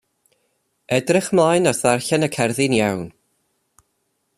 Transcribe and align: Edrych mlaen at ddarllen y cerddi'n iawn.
Edrych 0.97 1.27
mlaen 1.39 1.69
at 1.73 1.79
ddarllen 1.83 2.27
y 2.29 2.33
cerddi'n 2.37 2.77
iawn. 2.79 3.09